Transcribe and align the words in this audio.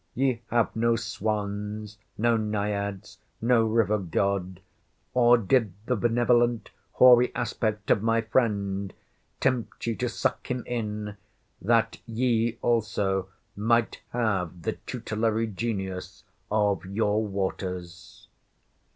—Ye 0.15 0.41
have 0.47 0.75
no 0.75 0.95
swans—no 0.95 2.35
Naiads—no 2.35 3.63
river 3.67 3.99
God—or 3.99 5.37
did 5.37 5.73
the 5.85 5.95
benevolent 5.95 6.71
hoary 6.93 7.31
aspect 7.35 7.91
of 7.91 8.01
my 8.01 8.21
friend 8.21 8.93
tempt 9.39 9.85
ye 9.85 9.93
to 9.97 10.09
suck 10.09 10.49
him 10.49 10.63
in, 10.65 11.17
that 11.61 11.99
ye 12.07 12.57
also 12.63 13.29
might 13.55 14.01
have 14.09 14.63
the 14.63 14.73
tutelary 14.87 15.45
genius 15.45 16.23
of 16.49 16.83
your 16.83 17.23
waters? 17.23 18.27